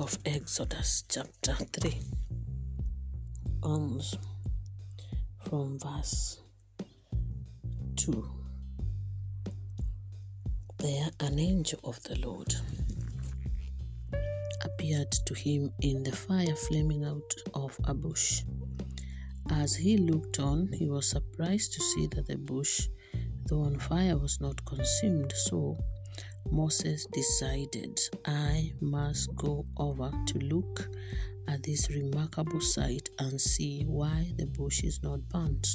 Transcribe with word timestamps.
of 0.00 0.18
Exodus, 0.24 1.04
chapter 1.10 1.52
3, 1.52 2.00
on 3.62 4.00
from 5.44 5.78
verse 5.78 6.40
2. 7.96 8.30
There, 10.78 11.10
an 11.20 11.38
angel 11.38 11.80
of 11.84 12.02
the 12.04 12.18
Lord 12.20 12.54
appeared 14.62 15.12
to 15.26 15.34
him 15.34 15.70
in 15.82 16.02
the 16.02 16.16
fire 16.16 16.56
flaming 16.56 17.04
out 17.04 17.34
of 17.52 17.78
a 17.84 17.92
bush. 17.92 18.42
As 19.50 19.76
he 19.76 19.98
looked 19.98 20.40
on, 20.40 20.72
he 20.72 20.88
was 20.88 21.10
surprised 21.10 21.74
to 21.74 21.82
see 21.82 22.06
that 22.14 22.26
the 22.26 22.38
bush, 22.38 22.88
though 23.44 23.64
on 23.64 23.78
fire, 23.78 24.16
was 24.16 24.40
not 24.40 24.64
consumed. 24.64 25.34
So 25.36 25.76
Moses 26.50 27.06
decided, 27.12 28.00
I 28.26 28.72
must 28.80 29.34
go 29.36 29.64
over 29.76 30.10
to 30.26 30.38
look 30.38 30.88
at 31.46 31.62
this 31.62 31.88
remarkable 31.90 32.60
sight 32.60 33.08
and 33.18 33.40
see 33.40 33.84
why 33.84 34.32
the 34.36 34.46
bush 34.46 34.82
is 34.82 35.02
not 35.02 35.28
burnt. 35.28 35.68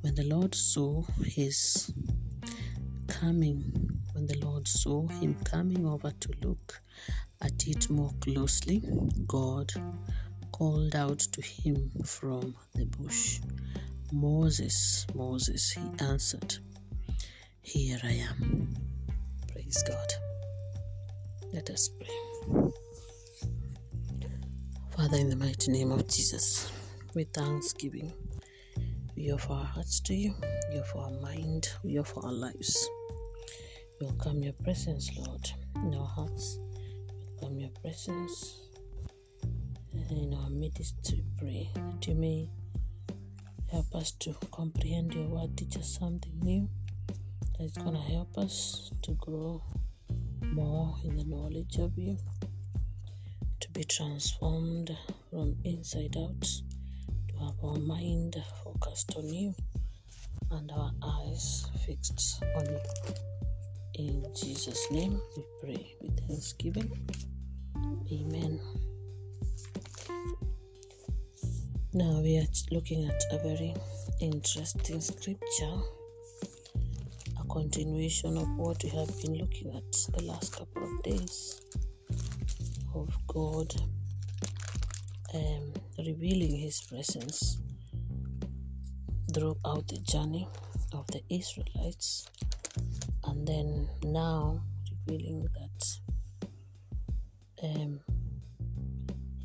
When 0.00 0.14
the 0.14 0.24
Lord 0.24 0.54
saw 0.54 1.02
his 1.24 1.92
coming, 3.06 4.00
when 4.12 4.26
the 4.26 4.38
Lord 4.38 4.66
saw 4.66 5.06
him 5.08 5.34
coming 5.44 5.86
over 5.86 6.10
to 6.10 6.28
look 6.42 6.80
at 7.40 7.66
it 7.66 7.88
more 7.88 8.12
closely, 8.20 8.82
God 9.26 9.72
called 10.52 10.94
out 10.94 11.20
to 11.20 11.42
him 11.42 11.90
from 12.04 12.54
the 12.74 12.84
bush, 12.86 13.40
Moses, 14.12 15.06
Moses, 15.14 15.70
he 15.70 15.82
answered, 16.04 16.58
Here 17.62 17.98
I 18.02 18.12
am. 18.12 18.85
Praise 19.66 19.82
God. 19.82 20.12
Let 21.52 21.70
us 21.70 21.88
pray. 21.88 22.70
Father, 24.96 25.16
in 25.16 25.28
the 25.28 25.34
mighty 25.34 25.72
name 25.72 25.90
of 25.90 26.06
Jesus, 26.06 26.70
with 27.16 27.32
thanksgiving, 27.32 28.12
we 29.16 29.32
offer 29.32 29.54
our 29.54 29.64
hearts 29.64 29.98
to 30.02 30.14
you, 30.14 30.34
we 30.70 30.78
offer 30.78 30.98
our 30.98 31.10
mind, 31.20 31.68
we 31.82 31.98
offer 31.98 32.24
our 32.24 32.32
lives. 32.32 32.88
Welcome 34.00 34.44
your 34.44 34.52
presence, 34.52 35.10
Lord, 35.18 35.50
in 35.82 35.96
our 35.96 36.06
hearts. 36.06 36.60
Welcome 37.40 37.58
your 37.58 37.70
presence 37.82 38.68
in 40.10 40.32
our 40.32 40.48
midst. 40.48 41.02
to 41.06 41.16
pray 41.38 41.68
that 41.74 42.06
you 42.06 42.14
may 42.14 42.48
help 43.72 43.92
us 43.96 44.12
to 44.20 44.32
comprehend 44.52 45.12
your 45.12 45.26
word, 45.26 45.56
teach 45.56 45.76
us 45.76 45.98
something 45.98 46.38
new 46.38 46.68
that's 47.58 47.72
to 47.72 47.96
help 47.96 48.36
us 48.38 48.90
to 49.02 49.12
grow 49.12 49.62
more 50.42 50.94
in 51.04 51.16
the 51.16 51.24
knowledge 51.24 51.78
of 51.78 51.96
you, 51.96 52.16
to 53.60 53.70
be 53.70 53.84
transformed 53.84 54.96
from 55.30 55.56
inside 55.64 56.16
out, 56.18 56.40
to 56.40 57.36
have 57.38 57.54
our 57.62 57.78
mind 57.78 58.36
focused 58.62 59.14
on 59.16 59.32
you 59.32 59.54
and 60.50 60.70
our 60.70 60.92
eyes 61.02 61.66
fixed 61.86 62.42
on 62.56 62.66
you. 62.66 62.80
In 63.94 64.24
Jesus' 64.34 64.90
name 64.90 65.20
we 65.36 65.44
pray 65.60 65.94
with 66.00 66.28
thanksgiving. 66.28 66.90
Amen. 68.12 68.60
Now 71.94 72.20
we 72.20 72.36
are 72.38 72.46
looking 72.70 73.08
at 73.08 73.22
a 73.32 73.38
very 73.38 73.74
interesting 74.20 75.00
scripture, 75.00 75.76
continuation 77.56 78.36
of 78.36 78.46
what 78.58 78.84
we 78.84 78.90
have 78.90 79.08
been 79.22 79.38
looking 79.38 79.74
at 79.74 79.90
the 80.12 80.22
last 80.24 80.54
couple 80.58 80.84
of 80.84 81.02
days 81.02 81.62
of 82.94 83.08
God 83.26 83.74
um, 85.34 85.72
revealing 85.96 86.54
His 86.54 86.82
presence 86.82 87.56
throughout 89.32 89.88
the 89.88 89.98
journey 90.02 90.46
of 90.92 91.06
the 91.06 91.22
Israelites, 91.30 92.26
and 93.24 93.48
then 93.48 93.88
now 94.02 94.60
revealing 95.08 95.48
that 95.54 95.98
um, 97.64 98.00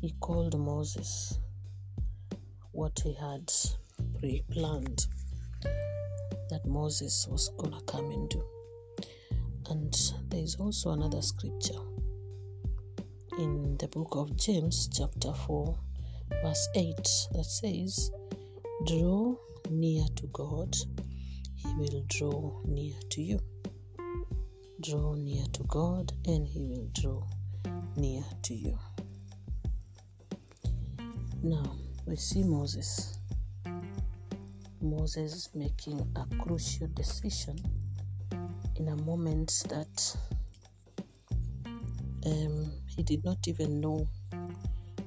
He 0.02 0.14
called 0.20 0.58
Moses 0.60 1.38
what 2.72 2.92
he 3.02 3.14
had 3.14 3.50
pre 4.18 4.42
planned 4.50 5.06
that 6.50 6.66
Moses 6.66 7.26
was 7.30 7.50
gonna 7.58 7.80
come 7.86 8.10
and 8.10 8.28
do. 8.28 8.44
And 9.70 9.94
there 10.28 10.42
is 10.42 10.56
also 10.56 10.90
another 10.90 11.22
scripture 11.22 11.80
in 13.38 13.76
the 13.78 13.88
book 13.88 14.14
of 14.14 14.36
James, 14.36 14.88
chapter 14.92 15.32
4, 15.32 15.78
verse 16.42 16.68
8, 16.74 16.94
that 17.32 17.44
says, 17.44 18.10
Draw 18.86 19.34
near 19.70 20.04
to 20.16 20.26
God, 20.28 20.76
he 21.56 21.68
will 21.74 22.04
draw 22.08 22.60
near 22.66 22.94
to 23.10 23.22
you. 23.22 23.40
Draw 24.80 25.14
near 25.14 25.44
to 25.52 25.62
God, 25.64 26.12
and 26.26 26.46
he 26.46 26.60
will 26.60 26.88
draw 26.92 27.22
near 27.96 28.22
to 28.42 28.54
you. 28.54 28.78
Now, 31.42 31.76
we 32.06 32.16
see 32.16 32.42
Moses. 32.42 33.18
Moses 34.82 35.48
making 35.54 36.00
a 36.16 36.42
crucial 36.42 36.88
decision 36.88 37.56
in 38.76 38.88
a 38.88 38.96
moment 39.02 39.62
that 39.68 40.16
um, 42.26 42.72
he 42.86 43.02
did 43.02 43.24
not 43.24 43.46
even 43.46 43.80
know 43.80 44.08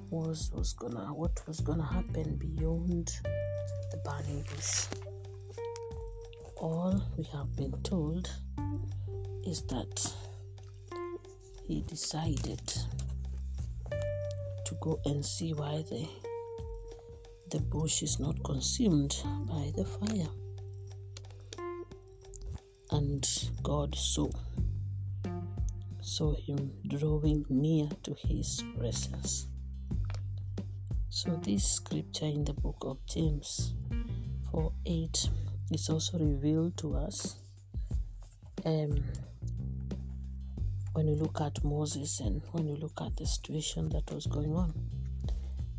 was 0.09 0.51
was 0.53 0.73
gonna 0.73 1.13
what 1.13 1.45
was 1.47 1.59
gonna 1.59 1.85
happen 1.85 2.35
beyond 2.37 3.11
the 3.91 3.97
burning 3.97 4.45
bush. 4.49 4.85
All 6.57 7.01
we 7.17 7.25
have 7.25 7.53
been 7.55 7.73
told 7.83 8.29
is 9.45 9.61
that 9.63 10.13
he 11.67 11.81
decided 11.81 12.61
to 14.65 14.75
go 14.79 14.99
and 15.05 15.25
see 15.25 15.53
why 15.53 15.83
the 15.89 16.07
the 17.51 17.59
bush 17.59 18.01
is 18.01 18.19
not 18.19 18.43
consumed 18.43 19.15
by 19.47 19.71
the 19.75 19.85
fire. 19.85 20.27
And 22.91 23.27
God 23.61 23.95
saw, 23.95 24.29
saw 26.01 26.35
him 26.35 26.71
drawing 26.87 27.45
near 27.49 27.87
to 28.03 28.15
his 28.27 28.63
presence. 28.77 29.47
So 31.09 31.39
this 31.43 31.63
scripture 31.63 32.25
in 32.25 32.43
the 32.43 32.53
book 32.53 32.77
of 32.81 32.97
James 33.05 33.73
4 34.51 34.71
8 34.85 35.29
is 35.71 35.89
also 35.89 36.19
revealed 36.19 36.77
to 36.77 36.95
us 36.95 37.37
um, 38.65 39.03
when 40.93 41.07
you 41.07 41.15
look 41.15 41.41
at 41.41 41.63
Moses 41.63 42.19
and 42.19 42.41
when 42.51 42.67
you 42.67 42.75
look 42.75 42.99
at 43.01 43.15
the 43.17 43.25
situation 43.25 43.89
that 43.89 44.11
was 44.13 44.25
going 44.25 44.55
on. 44.55 44.73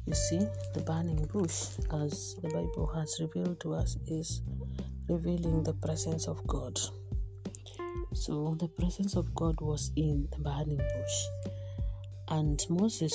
You 0.07 0.15
see, 0.15 0.47
the 0.73 0.83
burning 0.83 1.25
bush, 1.33 1.67
as 1.93 2.37
the 2.41 2.49
Bible 2.49 2.87
has 2.95 3.19
revealed 3.21 3.59
to 3.61 3.75
us, 3.75 3.97
is 4.07 4.41
revealing 5.09 5.65
the 5.65 5.75
presence 5.75 6.29
of 6.29 6.47
God. 6.47 6.79
So, 8.15 8.57
the 8.61 8.69
presence 8.69 9.17
of 9.17 9.35
God 9.35 9.61
was 9.61 9.91
in 9.97 10.29
the 10.31 10.39
burning 10.39 10.77
bush. 10.77 11.53
And 12.29 12.65
Moses, 12.71 13.15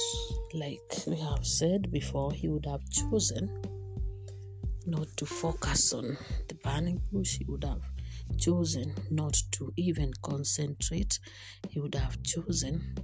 like 0.53 0.81
we 1.07 1.15
have 1.15 1.45
said 1.45 1.91
before, 1.93 2.33
he 2.33 2.49
would 2.49 2.65
have 2.65 2.83
chosen 2.89 3.49
not 4.85 5.07
to 5.15 5.25
focus 5.25 5.93
on 5.93 6.17
the 6.49 6.55
burning 6.55 7.01
bush. 7.11 7.37
He 7.37 7.45
would 7.45 7.63
have 7.63 7.83
chosen 8.37 8.93
not 9.09 9.41
to 9.51 9.71
even 9.77 10.11
concentrate. 10.21 11.19
He 11.69 11.79
would 11.79 11.95
have 11.95 12.21
chosen 12.23 12.95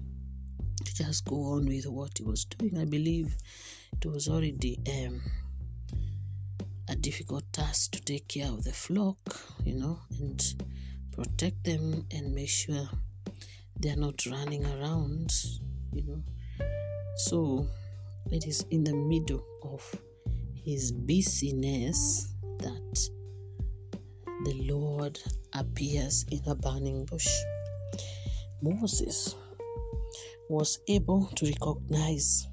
to 0.87 0.95
just 0.95 1.25
go 1.25 1.35
on 1.53 1.65
with 1.65 1.85
what 1.85 2.17
he 2.17 2.23
was 2.23 2.45
doing. 2.45 2.77
I 2.77 2.85
believe 2.85 3.35
it 3.93 4.05
was 4.05 4.27
already 4.29 4.79
um, 4.87 5.21
a 6.89 6.95
difficult 6.95 7.43
task 7.51 7.91
to 7.91 8.01
take 8.01 8.27
care 8.29 8.47
of 8.47 8.63
the 8.63 8.71
flock, 8.71 9.17
you 9.65 9.75
know, 9.75 9.99
and 10.19 10.41
protect 11.11 11.63
them 11.65 12.05
and 12.11 12.33
make 12.33 12.49
sure 12.49 12.87
they 13.79 13.89
are 13.89 13.97
not 13.97 14.25
running 14.25 14.65
around, 14.65 15.33
you 15.91 16.03
know. 16.03 16.23
So 17.17 17.67
it 18.31 18.47
is 18.47 18.65
in 18.71 18.83
the 18.83 18.95
middle 18.95 19.43
of 19.63 19.83
his 20.55 20.91
busyness 20.91 22.33
that 22.59 23.09
the 24.45 24.53
Lord 24.71 25.19
appears 25.53 26.25
in 26.31 26.41
a 26.47 26.55
burning 26.55 27.05
bush. 27.05 27.27
Moses 28.61 29.35
was 30.49 30.79
able 30.87 31.27
to 31.35 31.45
recognize 31.47 32.47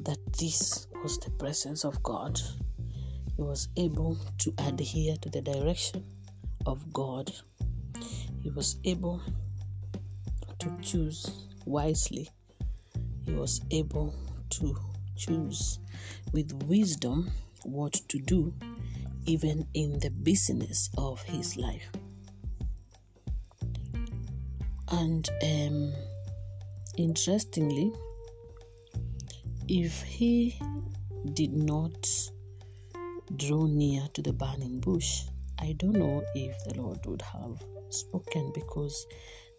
that 0.00 0.18
this 0.38 0.86
was 1.02 1.18
the 1.18 1.30
presence 1.32 1.84
of 1.84 2.02
God. 2.02 2.40
He 3.36 3.42
was 3.42 3.68
able 3.76 4.18
to 4.38 4.54
adhere 4.58 5.16
to 5.22 5.28
the 5.30 5.42
direction 5.42 6.04
of 6.66 6.92
God. 6.92 7.32
He 8.42 8.50
was 8.50 8.76
able 8.84 9.22
to 10.58 10.76
choose 10.82 11.46
wisely 11.66 12.30
he 13.28 13.34
was 13.34 13.60
able 13.70 14.14
to 14.48 14.74
choose 15.14 15.80
with 16.32 16.50
wisdom 16.64 17.30
what 17.62 17.92
to 18.08 18.18
do, 18.18 18.54
even 19.26 19.66
in 19.74 19.98
the 19.98 20.08
business 20.08 20.88
of 20.96 21.20
his 21.24 21.58
life. 21.58 21.90
And 24.90 25.28
um, 25.42 25.92
interestingly, 26.98 27.92
if 29.68 30.02
he 30.02 30.58
did 31.34 31.52
not 31.52 32.08
draw 33.36 33.66
near 33.66 34.02
to 34.14 34.22
the 34.22 34.32
burning 34.32 34.80
bush, 34.80 35.22
I 35.58 35.74
don't 35.78 35.96
know 35.96 36.24
if 36.34 36.56
the 36.64 36.80
Lord 36.80 37.04
would 37.06 37.22
have 37.22 37.62
spoken 37.90 38.52
because 38.54 39.06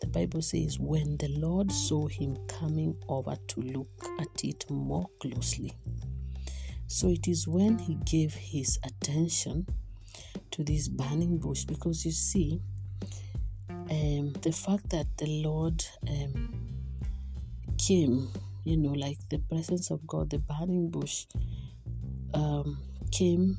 the 0.02 0.08
Bible 0.08 0.42
says, 0.42 0.80
when 0.80 1.18
the 1.18 1.28
Lord 1.30 1.72
saw 1.72 2.08
him 2.08 2.38
coming 2.48 2.96
over 3.08 3.36
to 3.48 3.62
look 3.62 4.06
at 4.20 4.44
it 4.44 4.70
more 4.70 5.08
closely. 5.20 5.74
So 6.88 7.10
it 7.10 7.28
is 7.28 7.48
when 7.48 7.78
he 7.78 7.96
gave 8.06 8.34
his 8.34 8.80
attention 8.84 9.68
to 10.52 10.64
this 10.64 10.88
burning 10.88 11.38
bush 11.38 11.66
because 11.66 12.06
you 12.06 12.12
see, 12.12 12.62
um, 13.70 14.34
the 14.42 14.52
fact 14.52 14.90
that 14.90 15.06
the 15.18 15.44
Lord 15.44 15.84
um, 16.08 16.59
came, 17.90 18.30
you 18.66 18.78
know, 18.78 18.92
like 18.92 19.18
the 19.30 19.40
presence 19.50 19.90
of 19.90 20.06
God, 20.06 20.30
the 20.30 20.38
burning 20.38 20.92
bush 20.92 21.26
um, 22.36 22.78
came 23.10 23.58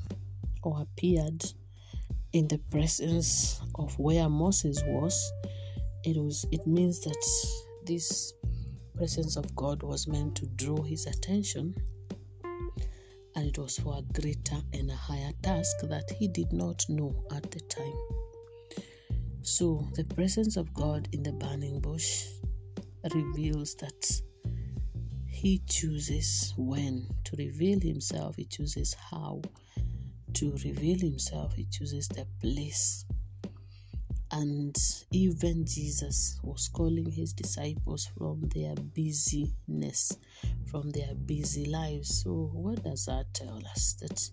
or 0.63 0.81
appeared 0.81 1.43
in 2.31 2.47
the 2.47 2.57
presence 2.71 3.59
of 3.75 3.99
where 3.99 4.29
Moses 4.29 4.81
was, 4.85 5.33
it 6.05 6.15
was 6.15 6.45
it 6.49 6.65
means 6.65 7.01
that 7.01 7.25
this 7.85 8.31
presence 8.95 9.35
of 9.35 9.53
God 9.53 9.83
was 9.83 10.07
meant 10.07 10.37
to 10.37 10.45
draw 10.55 10.81
his 10.81 11.07
attention 11.07 11.75
and 13.35 13.47
it 13.47 13.57
was 13.57 13.79
for 13.79 13.97
a 13.97 14.13
greater 14.13 14.61
and 14.71 14.89
a 14.89 14.95
higher 14.95 15.33
task 15.43 15.75
that 15.89 16.09
he 16.17 16.29
did 16.29 16.53
not 16.53 16.85
know 16.87 17.13
at 17.35 17.51
the 17.51 17.59
time. 17.59 18.83
So, 19.41 19.89
the 19.95 20.05
presence 20.05 20.55
of 20.55 20.73
God 20.73 21.09
in 21.11 21.21
the 21.21 21.33
burning 21.33 21.81
bush 21.81 22.27
reveals 23.13 23.75
that 23.75 24.21
he 25.27 25.61
chooses 25.67 26.53
when 26.57 27.07
to 27.23 27.35
reveal 27.37 27.79
himself, 27.79 28.35
he 28.35 28.45
chooses 28.45 28.93
how 28.93 29.41
to 30.33 30.51
reveal 30.63 30.99
himself, 30.99 31.53
he 31.53 31.65
chooses 31.65 32.07
the 32.09 32.25
place. 32.41 33.05
And 34.31 34.77
even 35.11 35.65
Jesus 35.65 36.39
was 36.43 36.69
calling 36.69 37.11
his 37.11 37.33
disciples 37.33 38.09
from 38.17 38.41
their 38.55 38.75
busyness, 38.75 40.17
from 40.67 40.89
their 40.91 41.13
busy 41.25 41.65
lives. 41.65 42.23
So, 42.23 42.49
what 42.53 42.83
does 42.83 43.05
that 43.07 43.33
tell 43.33 43.61
us? 43.71 43.95
That 43.99 44.29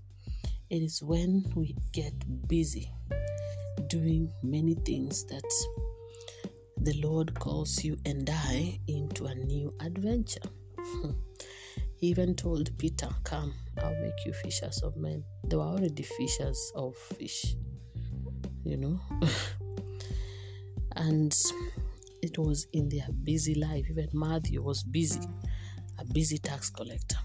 it 0.70 0.82
is 0.82 1.02
when 1.02 1.50
we 1.56 1.74
get 1.92 2.12
busy 2.46 2.92
doing 3.88 4.30
many 4.42 4.74
things 4.74 5.24
that 5.24 5.42
the 6.80 6.94
Lord 7.02 7.38
calls 7.38 7.82
you 7.84 7.96
and 8.04 8.28
I 8.30 8.78
into 8.86 9.26
a 9.26 9.34
new 9.34 9.74
adventure. 9.80 10.48
he 11.96 12.08
even 12.08 12.34
told 12.34 12.76
Peter, 12.78 13.08
Come, 13.24 13.54
I'll 13.82 14.00
make 14.00 14.24
you 14.24 14.32
fishers 14.32 14.82
of 14.82 14.96
men. 14.96 15.24
They 15.44 15.56
were 15.56 15.62
already 15.62 16.02
fishers 16.02 16.72
of 16.74 16.96
fish, 16.96 17.56
you 18.64 18.76
know. 18.76 19.00
and 20.96 21.34
it 22.22 22.38
was 22.38 22.66
in 22.72 22.88
their 22.88 23.08
busy 23.24 23.54
life. 23.54 23.86
Even 23.90 24.08
Matthew 24.12 24.62
was 24.62 24.82
busy, 24.82 25.20
a 25.98 26.04
busy 26.04 26.38
tax 26.38 26.70
collector. 26.70 27.18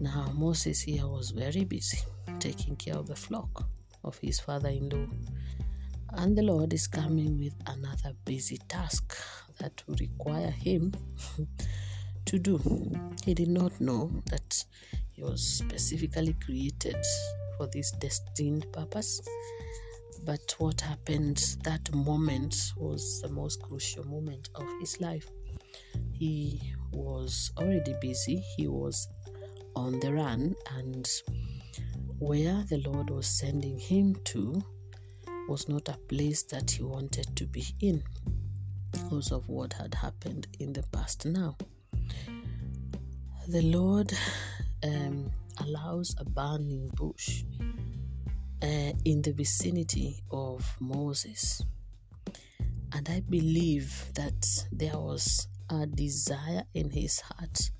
Now, 0.00 0.32
Moses 0.34 0.80
here 0.80 1.06
was 1.06 1.30
very 1.30 1.64
busy 1.64 1.98
taking 2.40 2.76
care 2.76 2.96
of 2.96 3.06
the 3.06 3.16
flock 3.16 3.66
of 4.02 4.18
his 4.18 4.40
father 4.40 4.68
in 4.68 4.88
law. 4.88 5.06
And 6.16 6.38
the 6.38 6.42
Lord 6.42 6.72
is 6.72 6.86
coming 6.86 7.38
with 7.38 7.54
another 7.66 8.14
busy 8.24 8.58
task 8.68 9.16
that 9.58 9.82
will 9.86 9.96
require 9.96 10.50
him 10.50 10.94
to 12.24 12.38
do. 12.38 12.60
He 13.24 13.34
did 13.34 13.48
not 13.48 13.78
know 13.80 14.22
that 14.30 14.64
he 15.12 15.22
was 15.22 15.42
specifically 15.42 16.34
created 16.44 16.96
for 17.56 17.66
this 17.66 17.90
destined 17.92 18.66
purpose. 18.72 19.20
But 20.24 20.54
what 20.58 20.80
happened 20.80 21.56
that 21.64 21.92
moment 21.92 22.72
was 22.76 23.20
the 23.20 23.28
most 23.28 23.60
crucial 23.62 24.04
moment 24.06 24.48
of 24.54 24.66
his 24.80 25.00
life. 25.00 25.28
He 26.12 26.60
was 26.92 27.52
already 27.58 27.94
busy, 28.00 28.42
he 28.56 28.68
was 28.68 29.08
on 29.76 30.00
the 30.00 30.14
run, 30.14 30.54
and 30.76 31.08
where 32.18 32.64
the 32.70 32.78
Lord 32.86 33.10
was 33.10 33.26
sending 33.26 33.78
him 33.78 34.16
to 34.24 34.62
was 35.48 35.68
not 35.68 35.88
a 35.88 35.98
place 36.08 36.42
that 36.44 36.70
he 36.70 36.82
wanted 36.82 37.26
to 37.36 37.46
be 37.46 37.64
in 37.80 38.02
because 38.92 39.32
of 39.32 39.48
what 39.48 39.72
had 39.72 39.94
happened 39.94 40.46
in 40.60 40.72
the 40.72 40.82
past 40.92 41.26
now 41.26 41.56
the 43.48 43.62
Lord 43.62 44.10
um, 44.82 45.30
allows 45.58 46.16
a 46.18 46.24
burning 46.24 46.88
bush 46.94 47.44
uh, 48.62 48.92
in 49.04 49.20
the 49.22 49.32
vicinity 49.32 50.22
of 50.30 50.64
Moses. 50.80 51.62
And 52.92 53.08
I 53.10 53.20
believe 53.28 53.92
that 54.14 54.46
there 54.72 54.96
was 54.96 55.48
a 55.68 55.86
desire 55.86 56.62
in 56.74 56.88
his 56.90 57.20
heart 57.20 57.70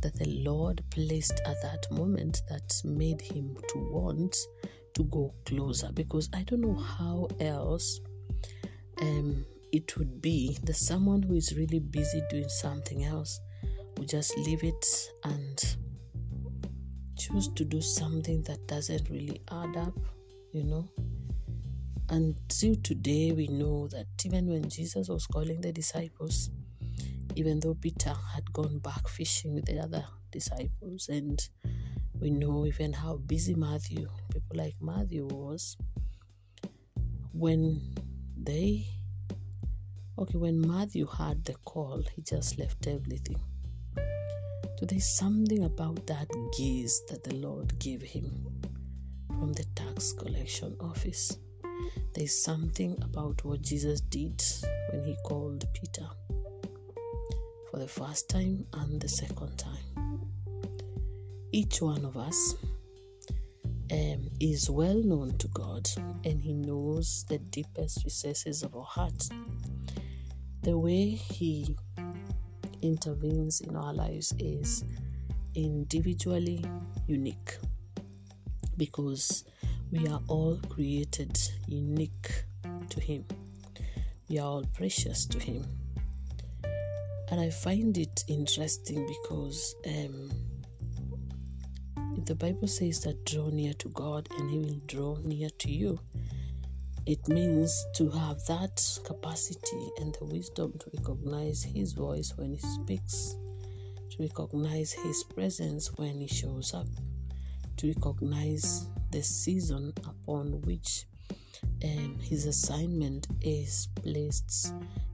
that 0.00 0.16
the 0.16 0.28
Lord 0.28 0.82
placed 0.90 1.40
at 1.46 1.62
that 1.62 1.86
moment 1.92 2.42
that 2.48 2.74
made 2.84 3.20
him 3.20 3.56
to 3.68 3.78
want 3.92 4.36
to 4.94 5.04
go 5.04 5.34
closer 5.44 5.90
because 5.92 6.28
I 6.32 6.42
don't 6.42 6.60
know 6.60 6.74
how 6.74 7.28
else 7.40 8.00
um, 9.00 9.44
it 9.72 9.96
would 9.96 10.22
be 10.22 10.58
that 10.64 10.76
someone 10.76 11.22
who 11.22 11.34
is 11.34 11.56
really 11.56 11.80
busy 11.80 12.22
doing 12.30 12.48
something 12.48 13.04
else 13.04 13.40
we 13.98 14.06
just 14.06 14.36
leave 14.38 14.64
it 14.64 14.86
and 15.24 15.76
choose 17.16 17.48
to 17.48 17.64
do 17.64 17.80
something 17.80 18.42
that 18.42 18.66
doesn't 18.66 19.08
really 19.08 19.40
add 19.50 19.76
up, 19.76 19.96
you 20.52 20.64
know. 20.64 20.88
Until 22.10 22.74
today, 22.76 23.32
we 23.32 23.46
know 23.46 23.88
that 23.88 24.06
even 24.24 24.46
when 24.48 24.68
Jesus 24.68 25.08
was 25.08 25.26
calling 25.26 25.60
the 25.60 25.72
disciples, 25.72 26.50
even 27.34 27.60
though 27.60 27.74
Peter 27.74 28.12
had 28.32 28.52
gone 28.52 28.78
back 28.80 29.08
fishing 29.08 29.54
with 29.54 29.64
the 29.64 29.78
other 29.78 30.04
disciples, 30.30 31.08
and 31.08 31.48
we 32.20 32.30
know 32.30 32.66
even 32.66 32.92
how 32.92 33.16
busy 33.16 33.54
Matthew, 33.54 34.08
people 34.32 34.56
like 34.56 34.76
Matthew, 34.80 35.26
was, 35.26 35.76
when 37.32 37.94
they, 38.36 38.86
okay, 40.18 40.38
when 40.38 40.60
Matthew 40.60 41.06
had 41.06 41.44
the 41.44 41.54
call, 41.64 42.02
he 42.14 42.22
just 42.22 42.58
left 42.58 42.86
everything 42.86 43.40
so 44.76 44.86
there's 44.86 45.16
something 45.16 45.64
about 45.64 46.06
that 46.08 46.28
gaze 46.58 47.00
that 47.08 47.22
the 47.22 47.34
Lord 47.36 47.78
gave 47.78 48.02
him 48.02 48.44
from 49.28 49.52
the 49.52 49.64
tax 49.76 50.12
collection 50.12 50.76
office. 50.80 51.38
There's 52.12 52.42
something 52.44 52.96
about 53.02 53.44
what 53.44 53.62
Jesus 53.62 54.00
did 54.00 54.42
when 54.90 55.04
he 55.04 55.16
called 55.24 55.64
Peter 55.74 56.08
for 57.70 57.78
the 57.78 57.88
first 57.88 58.28
time 58.28 58.66
and 58.74 59.00
the 59.00 59.08
second 59.08 59.56
time. 59.56 59.93
Each 61.54 61.80
one 61.80 62.04
of 62.04 62.16
us 62.16 62.56
um, 63.92 64.28
is 64.40 64.68
well 64.68 65.00
known 65.04 65.38
to 65.38 65.46
God 65.54 65.88
and 66.24 66.42
He 66.42 66.52
knows 66.52 67.24
the 67.28 67.38
deepest 67.38 68.02
recesses 68.02 68.64
of 68.64 68.74
our 68.74 68.82
heart. 68.82 69.28
The 70.62 70.76
way 70.76 71.10
He 71.10 71.76
intervenes 72.82 73.60
in 73.60 73.76
our 73.76 73.94
lives 73.94 74.34
is 74.40 74.84
individually 75.54 76.64
unique 77.06 77.56
because 78.76 79.44
we 79.92 80.08
are 80.08 80.22
all 80.26 80.58
created 80.68 81.38
unique 81.68 82.46
to 82.88 83.00
Him. 83.00 83.24
We 84.28 84.40
are 84.40 84.46
all 84.46 84.64
precious 84.72 85.24
to 85.26 85.38
Him. 85.38 85.64
And 87.30 87.40
I 87.40 87.50
find 87.50 87.96
it 87.96 88.24
interesting 88.26 89.06
because 89.06 89.76
um, 89.86 90.32
the 92.26 92.34
Bible 92.34 92.68
says 92.68 93.00
that 93.00 93.24
draw 93.26 93.48
near 93.50 93.74
to 93.74 93.88
God 93.90 94.28
and 94.38 94.50
He 94.50 94.58
will 94.58 94.80
draw 94.86 95.16
near 95.24 95.50
to 95.58 95.70
you, 95.70 96.00
it 97.06 97.26
means 97.28 97.84
to 97.96 98.08
have 98.10 98.44
that 98.46 98.82
capacity 99.04 99.90
and 100.00 100.14
the 100.18 100.24
wisdom 100.24 100.72
to 100.78 100.90
recognize 100.96 101.62
His 101.62 101.92
voice 101.92 102.32
when 102.36 102.52
He 102.52 102.58
speaks, 102.58 103.36
to 104.10 104.16
recognize 104.22 104.92
His 104.92 105.22
presence 105.24 105.92
when 105.96 106.20
He 106.20 106.26
shows 106.26 106.72
up, 106.72 106.88
to 107.76 107.92
recognize 107.92 108.88
the 109.10 109.22
season 109.22 109.92
upon 110.06 110.60
which 110.62 111.06
um, 111.84 112.18
his 112.20 112.46
assignment 112.46 113.26
is 113.40 113.88
placed 113.94 114.72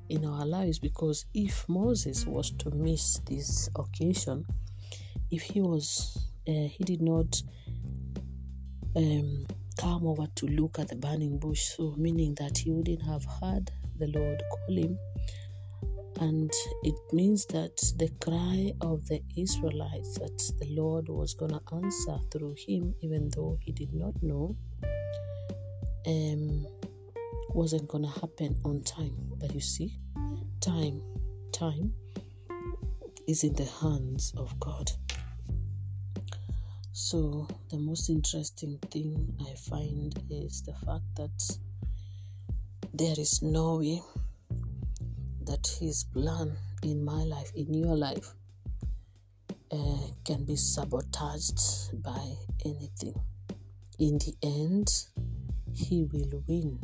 in 0.08 0.24
our 0.24 0.46
lives. 0.46 0.78
Because 0.78 1.26
if 1.34 1.68
Moses 1.68 2.26
was 2.26 2.50
to 2.52 2.70
miss 2.70 3.18
this 3.26 3.68
occasion, 3.76 4.46
if 5.30 5.42
he 5.42 5.60
was 5.60 6.29
uh, 6.48 6.68
he 6.68 6.84
did 6.84 7.02
not 7.02 7.42
um, 8.96 9.46
come 9.78 10.06
over 10.06 10.26
to 10.36 10.46
look 10.46 10.78
at 10.78 10.88
the 10.88 10.96
burning 10.96 11.38
bush, 11.38 11.62
so 11.76 11.94
meaning 11.96 12.34
that 12.34 12.58
he 12.58 12.70
wouldn't 12.70 13.02
have 13.02 13.24
heard 13.40 13.70
the 13.98 14.08
Lord 14.08 14.42
call 14.50 14.76
him. 14.76 14.98
And 16.20 16.50
it 16.82 16.94
means 17.12 17.46
that 17.46 17.76
the 17.96 18.10
cry 18.20 18.72
of 18.82 19.06
the 19.06 19.22
Israelites 19.38 20.18
that 20.18 20.36
the 20.58 20.74
Lord 20.74 21.08
was 21.08 21.32
going 21.34 21.52
to 21.52 21.62
answer 21.72 22.18
through 22.30 22.56
him, 22.66 22.94
even 23.00 23.30
though 23.34 23.58
he 23.62 23.72
did 23.72 23.94
not 23.94 24.14
know, 24.22 24.54
um, 26.06 26.66
wasn't 27.54 27.88
going 27.88 28.04
to 28.04 28.20
happen 28.20 28.54
on 28.64 28.82
time. 28.82 29.16
But 29.38 29.54
you 29.54 29.60
see, 29.60 29.98
time, 30.60 31.00
time 31.52 31.94
is 33.26 33.44
in 33.44 33.54
the 33.54 33.64
hands 33.80 34.34
of 34.36 34.58
God. 34.60 34.90
So, 36.92 37.46
the 37.68 37.78
most 37.78 38.10
interesting 38.10 38.78
thing 38.90 39.32
I 39.48 39.54
find 39.54 40.12
is 40.28 40.62
the 40.62 40.72
fact 40.72 41.04
that 41.14 41.58
there 42.92 43.14
is 43.16 43.42
no 43.42 43.76
way 43.76 44.02
that 45.42 45.68
His 45.78 46.02
plan 46.02 46.56
in 46.82 47.04
my 47.04 47.22
life, 47.22 47.52
in 47.54 47.72
your 47.72 47.94
life, 47.94 48.34
uh, 49.70 49.98
can 50.24 50.44
be 50.44 50.56
sabotaged 50.56 52.02
by 52.02 52.34
anything. 52.64 53.14
In 54.00 54.18
the 54.18 54.34
end, 54.42 54.90
He 55.72 56.08
will 56.12 56.42
win. 56.48 56.80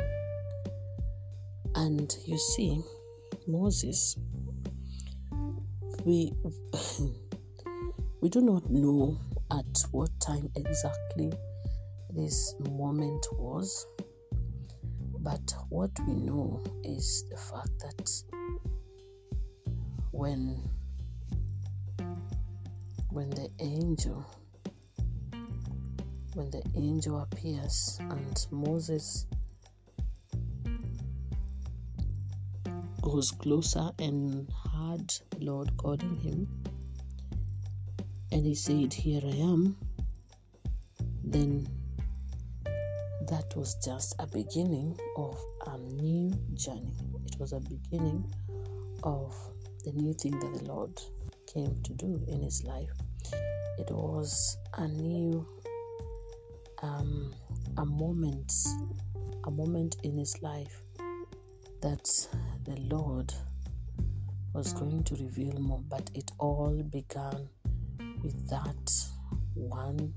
And 1.74 2.16
you 2.24 2.38
see, 2.38 2.80
Moses, 3.48 4.16
we 6.04 6.32
we 8.20 8.28
do 8.28 8.40
not 8.40 8.70
know 8.70 9.18
at 9.58 9.84
what 9.92 10.10
time 10.20 10.50
exactly 10.56 11.32
this 12.10 12.54
moment 12.70 13.26
was, 13.38 13.86
but 15.20 15.54
what 15.70 15.90
we 16.06 16.14
know 16.14 16.62
is 16.84 17.24
the 17.30 17.36
fact 17.36 17.70
that 17.80 18.10
when 20.12 20.60
when 23.10 23.30
the 23.30 23.48
angel 23.60 24.24
when 26.34 26.50
the 26.50 26.62
angel 26.74 27.20
appears 27.20 27.98
and 28.00 28.46
Moses 28.50 29.26
goes 33.00 33.30
closer 33.30 33.90
and 33.98 34.50
heard 34.74 35.12
the 35.30 35.44
Lord 35.44 35.74
calling 35.78 36.16
him 36.16 36.65
and 38.36 38.44
he 38.44 38.54
said, 38.54 38.92
Here 38.92 39.22
I 39.24 39.34
am, 39.36 39.74
then 41.24 41.66
that 43.28 43.56
was 43.56 43.76
just 43.82 44.14
a 44.18 44.26
beginning 44.26 44.94
of 45.16 45.40
a 45.66 45.78
new 45.78 46.34
journey. 46.52 46.92
It 47.24 47.40
was 47.40 47.54
a 47.54 47.60
beginning 47.60 48.30
of 49.04 49.34
the 49.84 49.92
new 49.92 50.12
thing 50.12 50.38
that 50.38 50.52
the 50.52 50.64
Lord 50.70 51.00
came 51.46 51.80
to 51.82 51.94
do 51.94 52.22
in 52.28 52.42
his 52.42 52.62
life. 52.64 52.90
It 53.78 53.90
was 53.90 54.58
a 54.74 54.86
new 54.86 55.48
um, 56.82 57.32
a 57.78 57.86
moment, 57.86 58.52
a 59.44 59.50
moment 59.50 59.96
in 60.02 60.18
his 60.18 60.42
life 60.42 60.82
that 61.80 62.04
the 62.64 62.76
Lord 62.94 63.32
was 64.52 64.74
going 64.74 65.04
to 65.04 65.14
reveal 65.14 65.58
more, 65.58 65.80
but 65.88 66.10
it 66.14 66.32
all 66.38 66.82
began 66.90 67.48
with 68.22 68.48
that 68.48 68.92
one 69.54 70.12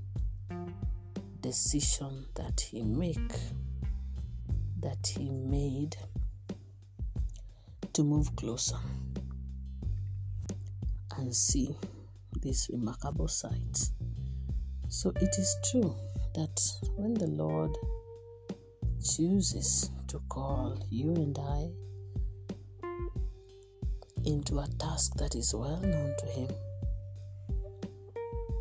decision 1.40 2.26
that 2.34 2.60
he 2.60 2.82
make 2.82 3.32
that 4.80 5.06
he 5.06 5.30
made 5.30 5.96
to 7.92 8.02
move 8.02 8.34
closer 8.36 8.76
and 11.18 11.34
see 11.34 11.76
this 12.42 12.68
remarkable 12.70 13.28
sight. 13.28 13.90
So 14.88 15.12
it 15.16 15.36
is 15.38 15.56
true 15.70 15.94
that 16.34 16.60
when 16.96 17.14
the 17.14 17.26
Lord 17.26 17.76
chooses 19.02 19.90
to 20.08 20.18
call 20.28 20.78
you 20.90 21.14
and 21.14 21.38
I 21.38 21.70
into 24.24 24.58
a 24.58 24.66
task 24.78 25.14
that 25.16 25.34
is 25.34 25.54
well 25.54 25.80
known 25.80 26.14
to 26.18 26.26
Him, 26.26 26.48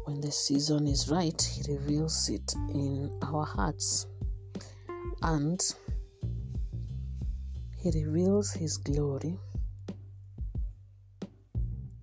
when 0.10 0.22
the 0.22 0.32
season 0.32 0.88
is 0.88 1.08
right, 1.12 1.40
He 1.40 1.72
reveals 1.72 2.30
it 2.30 2.56
in 2.70 3.16
our 3.22 3.46
hearts 3.46 4.08
and 5.22 5.62
He 7.78 7.92
reveals 8.04 8.52
His 8.52 8.78
glory 8.78 9.38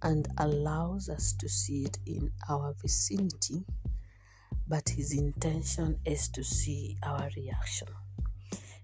and 0.02 0.28
allows 0.38 1.08
us 1.08 1.32
to 1.40 1.48
see 1.48 1.82
it 1.84 1.98
in 2.06 2.30
our 2.48 2.76
vicinity, 2.80 3.64
but 4.68 4.88
His 4.88 5.12
intention 5.18 5.98
is 6.04 6.28
to 6.28 6.44
see 6.44 6.96
our 7.02 7.28
reaction. 7.36 7.88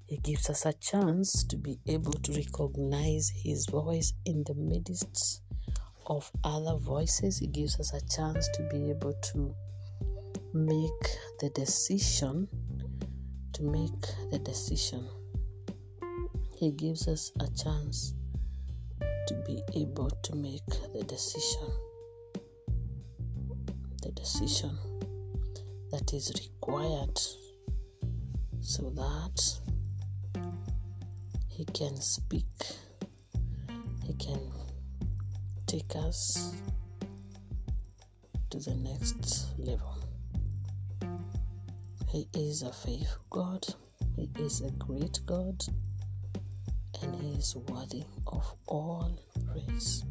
He 0.06 0.16
gives 0.16 0.50
us 0.50 0.66
a 0.66 0.72
chance 0.72 1.44
to 1.44 1.56
be 1.56 1.78
able 1.86 2.12
to 2.12 2.32
recognize 2.32 3.28
His 3.28 3.66
voice 3.66 4.14
in 4.24 4.42
the 4.42 4.54
midst 4.54 5.42
of 6.06 6.30
other 6.44 6.76
voices. 6.76 7.38
He 7.38 7.46
gives 7.46 7.78
us 7.80 7.92
a 7.92 8.00
chance 8.08 8.48
to 8.54 8.62
be 8.70 8.90
able 8.90 9.12
to 9.12 9.54
make 10.52 11.06
the 11.40 11.50
decision. 11.54 12.48
To 13.54 13.62
make 13.62 14.06
the 14.30 14.38
decision. 14.38 15.08
He 16.56 16.70
gives 16.70 17.08
us 17.08 17.32
a 17.40 17.48
chance 17.56 18.14
to 19.26 19.34
be 19.46 19.62
able 19.74 20.10
to 20.10 20.36
make 20.36 20.66
the 20.94 21.04
decision. 21.04 21.68
The 24.02 24.12
decision 24.12 24.76
that 25.90 26.12
is 26.12 26.32
required 26.34 27.18
so 28.60 28.90
that 28.90 29.60
he 31.48 31.64
can 31.66 31.96
speak, 32.00 32.46
he 34.04 34.14
can 34.14 34.40
take 35.72 35.96
us 35.96 36.52
to 38.50 38.58
the 38.58 38.74
next 38.74 39.46
level. 39.56 39.96
He 42.10 42.28
is 42.34 42.60
a 42.60 42.70
faithful 42.70 43.24
God, 43.30 43.66
He 44.14 44.28
is 44.38 44.60
a 44.60 44.70
great 44.72 45.20
God, 45.24 45.64
and 47.00 47.14
He 47.14 47.30
is 47.38 47.56
worthy 47.70 48.04
of 48.26 48.54
all 48.66 49.18
praise. 49.50 50.04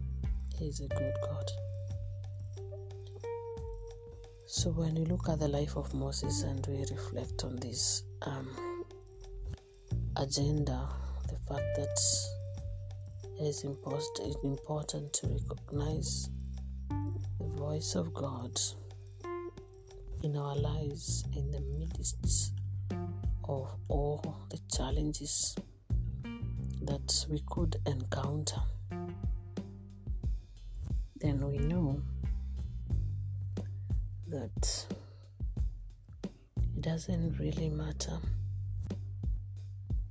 He 0.58 0.66
is 0.66 0.80
a 0.80 0.88
good 0.88 1.14
God. 1.22 1.52
So, 4.48 4.72
when 4.72 4.96
you 4.96 5.06
look 5.06 5.30
at 5.30 5.38
the 5.38 5.48
life 5.48 5.78
of 5.78 5.94
Moses 5.94 6.42
and 6.42 6.66
we 6.66 6.80
reflect 6.90 7.44
on 7.44 7.58
this 7.58 8.02
um, 8.24 8.50
agenda, 10.18 10.90
the 11.28 11.38
fact 11.48 11.76
that 11.76 12.00
it 13.42 13.48
is 13.48 13.64
important 14.44 15.14
to 15.14 15.28
recognize 15.28 16.30
the 16.90 17.48
voice 17.56 17.96
of 17.96 18.14
God 18.14 18.60
in 20.22 20.38
our 20.38 20.56
lives 20.56 21.24
in 21.36 21.50
the 21.50 21.62
midst 21.80 22.54
of 23.46 23.68
all 23.88 24.46
the 24.52 24.60
challenges 24.72 25.56
that 26.84 27.26
we 27.30 27.42
could 27.50 27.78
encounter, 27.88 28.62
then 31.16 31.40
we 31.48 31.58
know 31.58 32.00
that 34.28 34.86
it 36.24 36.82
doesn't 36.82 37.40
really 37.40 37.70
matter 37.70 38.20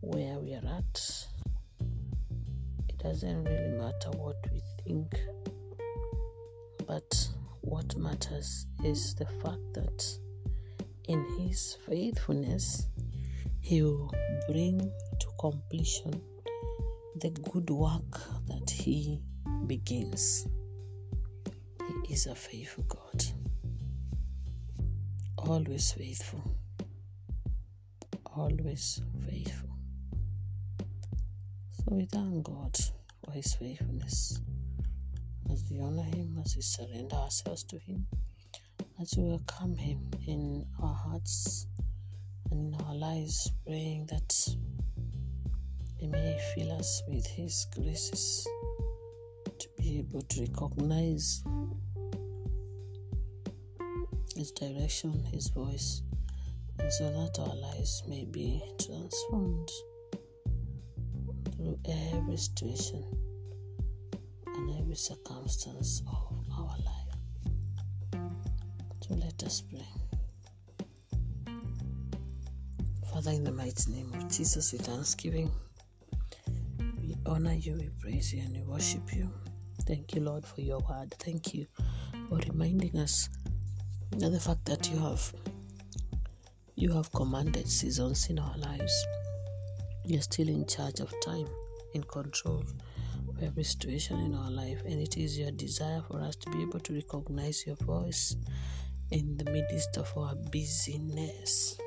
where 0.00 0.38
we 0.40 0.54
are 0.54 0.78
at. 0.78 1.29
Doesn't 3.02 3.44
really 3.44 3.70
matter 3.70 4.10
what 4.16 4.36
we 4.52 4.60
think. 4.84 5.18
But 6.86 7.28
what 7.62 7.96
matters 7.96 8.66
is 8.84 9.14
the 9.14 9.26
fact 9.26 9.74
that 9.74 10.18
in 11.08 11.24
His 11.38 11.76
faithfulness, 11.86 12.86
He 13.60 13.82
will 13.82 14.12
bring 14.48 14.78
to 15.20 15.26
completion 15.38 16.20
the 17.16 17.30
good 17.30 17.70
work 17.70 18.20
that 18.48 18.68
He 18.70 19.22
begins. 19.66 20.46
He 22.06 22.14
is 22.14 22.26
a 22.26 22.34
faithful 22.34 22.84
God 22.84 23.24
always 25.50 25.92
faithful, 25.92 26.42
always 28.36 29.00
faithful. 29.26 29.69
So 31.80 31.96
we 31.96 32.04
thank 32.04 32.44
God 32.44 32.76
for 33.24 33.32
His 33.32 33.54
faithfulness. 33.54 34.38
As 35.50 35.64
we 35.70 35.80
honor 35.80 36.02
Him, 36.02 36.38
as 36.44 36.54
we 36.54 36.60
surrender 36.60 37.16
ourselves 37.16 37.64
to 37.64 37.78
Him, 37.78 38.06
as 39.00 39.14
we 39.16 39.24
welcome 39.24 39.76
Him 39.76 40.10
in 40.26 40.66
our 40.82 40.92
hearts 40.92 41.66
and 42.50 42.74
in 42.74 42.80
our 42.82 42.94
lives, 42.94 43.50
praying 43.64 44.08
that 44.10 44.30
He 45.96 46.06
may 46.06 46.38
fill 46.54 46.72
us 46.72 47.02
with 47.08 47.26
His 47.26 47.66
graces 47.74 48.46
to 49.58 49.68
be 49.78 50.00
able 50.00 50.20
to 50.20 50.40
recognize 50.42 51.42
His 54.36 54.50
direction, 54.50 55.24
His 55.32 55.48
voice, 55.48 56.02
and 56.78 56.92
so 56.92 57.10
that 57.10 57.38
our 57.38 57.56
lives 57.56 58.02
may 58.06 58.26
be 58.26 58.62
transformed 58.78 59.70
through 61.60 61.78
every 62.14 62.36
situation 62.36 63.04
and 64.46 64.80
every 64.80 64.94
circumstance 64.94 66.02
of 66.06 66.46
our 66.56 66.76
life. 66.86 68.22
So 69.02 69.14
let 69.14 69.42
us 69.44 69.60
pray. 69.60 69.86
Father, 73.12 73.32
in 73.32 73.44
the 73.44 73.52
mighty 73.52 73.92
name 73.92 74.10
of 74.14 74.28
Jesus, 74.30 74.72
with 74.72 74.86
thanksgiving, 74.86 75.50
we 77.02 77.14
honor 77.26 77.52
you, 77.52 77.74
we 77.74 77.90
praise 78.00 78.32
you, 78.32 78.40
and 78.40 78.56
we 78.56 78.62
worship 78.62 79.14
you. 79.14 79.30
Thank 79.82 80.14
you, 80.14 80.22
Lord, 80.22 80.46
for 80.46 80.62
your 80.62 80.78
word. 80.88 81.12
Thank 81.18 81.52
you 81.52 81.66
for 82.28 82.38
reminding 82.48 82.96
us 82.96 83.28
of 84.14 84.32
the 84.32 84.40
fact 84.40 84.64
that 84.64 84.90
you 84.90 84.98
have 84.98 85.34
you 86.76 86.92
have 86.92 87.12
commanded 87.12 87.68
seasons 87.68 88.30
in 88.30 88.38
our 88.38 88.56
lives. 88.56 89.06
You're 90.04 90.22
still 90.22 90.48
in 90.48 90.66
charge 90.66 91.00
of 91.00 91.12
time, 91.20 91.46
in 91.92 92.02
control 92.04 92.64
of 93.28 93.42
every 93.42 93.64
situation 93.64 94.18
in 94.20 94.34
our 94.34 94.50
life, 94.50 94.82
and 94.84 95.00
it 95.00 95.16
is 95.16 95.38
your 95.38 95.50
desire 95.50 96.02
for 96.08 96.20
us 96.20 96.36
to 96.36 96.50
be 96.50 96.62
able 96.62 96.80
to 96.80 96.94
recognize 96.94 97.66
your 97.66 97.76
voice 97.76 98.36
in 99.10 99.36
the 99.36 99.50
midst 99.50 99.98
of 99.98 100.10
our 100.16 100.34
busyness, 100.34 101.78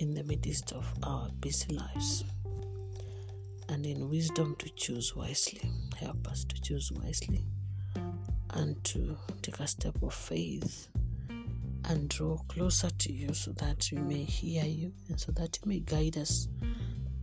in 0.00 0.14
the 0.14 0.24
midst 0.24 0.72
of 0.72 0.86
our 1.02 1.30
busy 1.40 1.74
lives, 1.74 2.24
and 3.68 3.86
in 3.86 4.08
wisdom 4.08 4.54
to 4.58 4.68
choose 4.70 5.16
wisely. 5.16 5.60
Help 5.98 6.28
us 6.28 6.44
to 6.44 6.60
choose 6.60 6.92
wisely 6.92 7.44
and 8.50 8.82
to 8.84 9.16
take 9.42 9.58
a 9.60 9.66
step 9.66 9.94
of 10.02 10.14
faith 10.14 10.88
and 11.88 12.08
draw 12.08 12.36
closer 12.48 12.90
to 12.90 13.12
you 13.12 13.32
so 13.32 13.52
that 13.52 13.88
we 13.92 13.98
may 13.98 14.24
hear 14.24 14.64
you 14.64 14.92
and 15.08 15.20
so 15.20 15.30
that 15.32 15.58
you 15.62 15.68
may 15.68 15.80
guide 15.80 16.16
us 16.16 16.48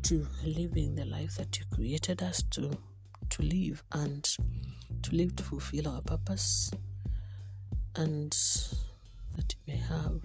to 0.03 0.27
living 0.45 0.95
the 0.95 1.05
life 1.05 1.36
that 1.36 1.57
you 1.57 1.65
created 1.74 2.22
us 2.22 2.43
to 2.51 2.72
to 3.29 3.43
live 3.43 3.83
and 3.93 4.24
to 5.01 5.15
live 5.15 5.36
to 5.36 5.43
fulfill 5.43 5.88
our 5.88 6.01
purpose 6.01 6.72
and 7.95 8.31
that 9.36 9.55
you 9.55 9.74
may 9.74 9.77
have 9.77 10.22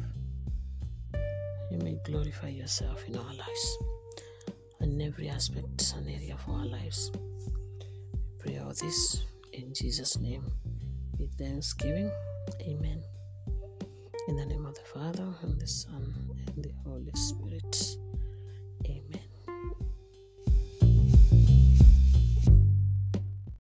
you 1.71 1.79
may 1.79 1.99
glorify 2.05 2.49
yourself 2.49 3.05
in 3.07 3.17
our 3.17 3.35
lives. 3.35 3.79
In 4.81 5.01
every 5.03 5.29
aspect 5.29 5.93
and 5.97 6.09
area 6.09 6.35
of 6.35 6.49
our 6.49 6.65
lives. 6.65 7.11
We 7.15 8.21
pray 8.39 8.59
all 8.59 8.73
this 8.73 9.25
in 9.53 9.75
jesus 9.75 10.19
name. 10.19 10.45
With 11.19 11.37
thanksgiving 11.37 12.11
amen. 12.63 13.03
In 14.29 14.37
the 14.37 14.47
name 14.47 14.67
of 14.67 14.75
the 14.75 14.85
Father, 14.85 15.27
and 15.43 15.61
the 15.61 15.67
Son, 15.67 16.15
and 16.55 16.65
the 16.65 16.73
Holy 16.85 17.13
Spirit. 17.15 17.98